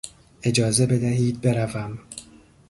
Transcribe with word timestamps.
اجازه 0.43 0.85
بدهید 0.85 1.41
بروم. 1.41 1.99